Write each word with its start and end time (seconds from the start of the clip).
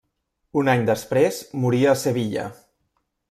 Un 0.61 0.71
any 0.73 0.85
després 0.87 1.37
moria 1.65 1.93
a 1.93 1.99
Sevilla. 2.07 2.47